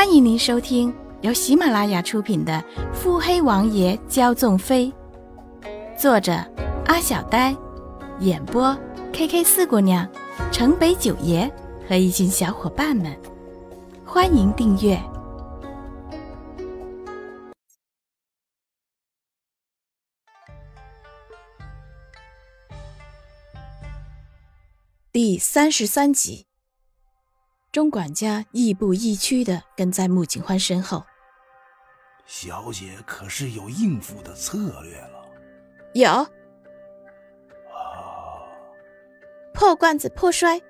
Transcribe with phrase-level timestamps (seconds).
[0.00, 2.54] 欢迎您收听由喜马拉雅出品的
[2.94, 4.90] 《腹黑王爷骄纵妃》，
[5.94, 6.32] 作者
[6.86, 7.54] 阿小呆，
[8.20, 8.74] 演播
[9.12, 10.10] K K 四姑娘、
[10.50, 11.52] 城北九爷
[11.86, 13.14] 和一群小伙伴们。
[14.02, 14.98] 欢迎订阅
[25.12, 26.49] 第三十三集。
[27.72, 31.04] 钟管家亦步亦趋的跟在穆景欢身后。
[32.26, 35.24] 小姐可是有应付的策略了？
[35.94, 36.10] 有。
[36.10, 36.26] 啊，
[39.54, 40.60] 破罐子破摔。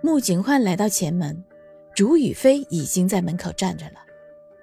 [0.00, 1.44] 穆景欢来到前门，
[1.94, 4.00] 竹雨飞已经在门口站着了。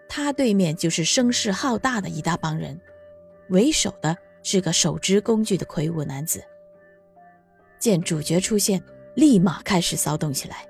[0.09, 2.79] 他对面就是声势浩大的一大帮人，
[3.49, 6.43] 为首的是个手执工具的魁梧男子。
[7.79, 8.83] 见主角出现，
[9.15, 10.67] 立马开始骚动起来。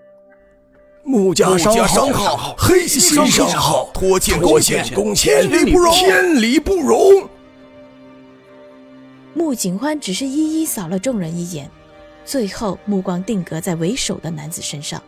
[1.08, 1.74] 穆家商
[2.12, 4.84] 号，黑心商号，拖欠工钱，
[5.16, 7.30] 天理不容，天理不容。
[9.34, 11.72] 穆景欢只是一一扫了众人一眼，
[12.26, 15.02] 最后目光定格在为首的男子身上，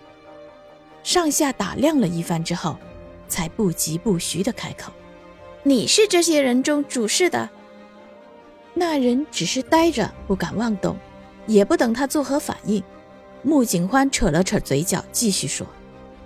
[1.04, 2.78] 上下打量了一番之后，
[3.28, 4.94] 才不疾不徐的开口
[5.64, 7.50] ：“你是这些人中主事的？”
[8.74, 10.96] 那人只是呆着，不敢妄动，
[11.46, 12.82] 也不等他作何反应。
[13.42, 15.68] 穆景欢扯了扯嘴角，继续说。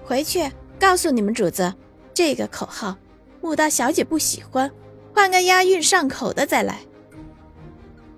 [0.04, 1.74] 回去告诉你们主子，
[2.14, 2.98] 这个口号，
[3.42, 4.70] 穆大小姐不喜欢，
[5.14, 6.82] 换个押韵上口的再来。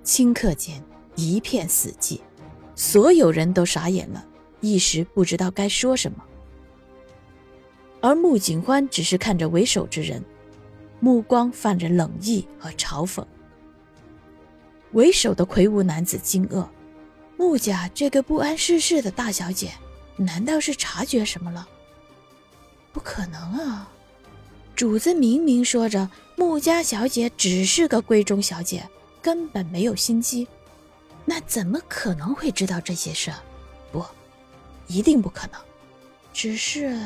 [0.04, 0.82] 顷刻间
[1.14, 2.20] 一片死寂，
[2.74, 4.26] 所有人都傻眼了，
[4.60, 6.18] 一时不知道该说什么。
[8.00, 10.22] 而穆景欢只是看着为首之人，
[11.00, 13.24] 目光泛着冷意和嘲讽。
[14.92, 16.66] 为首的魁梧男子惊愕：
[17.36, 19.72] 穆家这个不谙世事的大小姐，
[20.16, 21.66] 难道是察觉什么了？
[22.96, 23.86] 不可能啊！
[24.74, 28.88] 主子明明说着，穆家小姐只是个闺中小姐，
[29.20, 30.48] 根本没有心机，
[31.26, 33.30] 那怎么可能会知道这些事？
[33.92, 34.02] 不，
[34.86, 35.60] 一定不可能。
[36.32, 36.98] 只是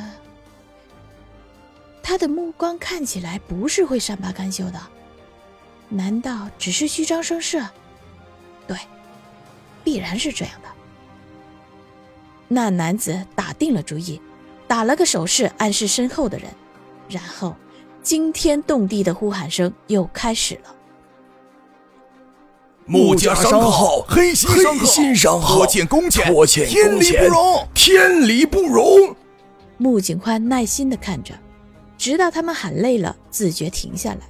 [2.00, 4.80] 他的目光看起来不是会善罢甘休的，
[5.88, 7.66] 难道只是虚张声势？
[8.64, 8.78] 对，
[9.82, 10.68] 必然是这样的。
[12.46, 14.20] 那男子打定了主意。
[14.70, 16.48] 打了个手势，暗示身后的人，
[17.08, 17.56] 然后
[18.04, 20.72] 惊天动地的呼喊声又开始了。
[22.86, 29.16] 穆家商号，黑心商号，拖欠工钱，拖欠天理不容，天理不容。
[29.76, 31.34] 穆景欢耐心的看着，
[31.98, 34.20] 直到他们喊累了，自觉停下来。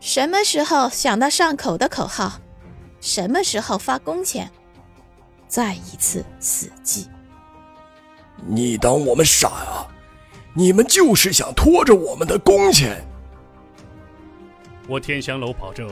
[0.00, 2.34] 什么时候想到上口的口号？
[3.00, 4.50] 什么时候发工钱？
[5.48, 7.06] 再一次死寂。
[8.44, 9.86] 你当我们傻啊？
[10.54, 13.06] 你们就是想拖着我们的工钱。
[14.88, 15.88] 我天香楼保证，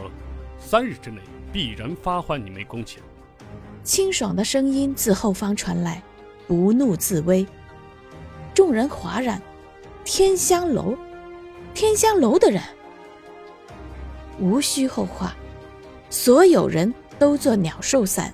[0.58, 1.20] 三日之内
[1.52, 3.02] 必然发还你们工钱。
[3.82, 6.02] 清爽的声音自后方传来，
[6.46, 7.46] 不怒自威。
[8.54, 9.40] 众人哗然。
[10.04, 10.94] 天香楼，
[11.72, 12.62] 天香楼的人，
[14.38, 15.34] 无需后话，
[16.10, 18.32] 所有人都做鸟兽散，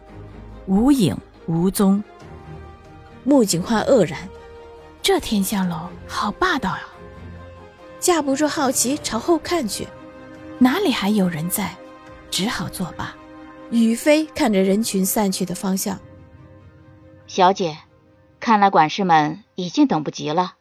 [0.67, 1.17] 无影
[1.47, 2.03] 无踪。
[3.31, 4.29] 穆景欢愕然，
[5.01, 6.83] 这天香楼好霸道呀！
[8.01, 9.87] 架不住好奇，朝后看去，
[10.59, 11.77] 哪里还有人在？
[12.29, 13.15] 只好作罢。
[13.71, 15.97] 雨飞看着人群散去的方向，
[17.29, 17.79] 小姐，
[18.41, 20.55] 看来管事们已经等不及了。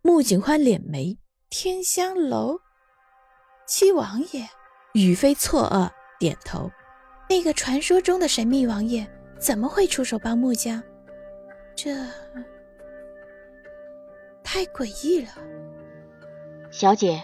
[0.00, 1.18] 穆景欢敛眉：
[1.50, 2.60] 天香楼，
[3.66, 4.48] 七王爷。
[4.94, 6.70] 雨飞错愕，点头。
[7.28, 9.06] 那个传说中的神秘王爷
[9.38, 10.82] 怎么会出手帮穆家？
[11.80, 11.94] 这
[14.42, 15.28] 太诡异了，
[16.72, 17.22] 小姐，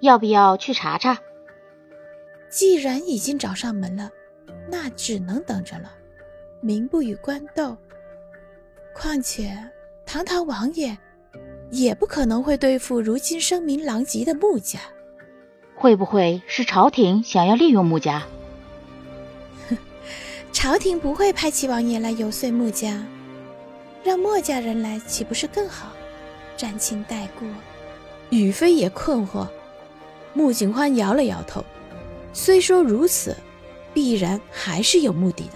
[0.00, 1.18] 要不要去查查？
[2.50, 4.10] 既然已经找上门了，
[4.68, 5.90] 那只能等着了。
[6.60, 7.74] 民不与官斗，
[8.92, 9.56] 况且
[10.04, 10.98] 堂堂王爷
[11.70, 14.78] 也不可能会对付如今声名狼藉的穆家。
[15.74, 18.22] 会不会是朝廷想要利用穆家？
[19.70, 19.78] 哼，
[20.52, 23.02] 朝廷不会派齐王爷来游说穆家。
[24.04, 25.88] 让墨家人来岂不是更好？
[26.58, 27.46] 沾亲带故。
[28.28, 29.48] 雨飞也困惑。
[30.34, 31.64] 穆景欢摇了摇头。
[32.32, 33.34] 虽说如此，
[33.94, 35.52] 必然还是有目的的。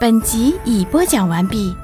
[0.00, 1.74] 本集已播讲完毕。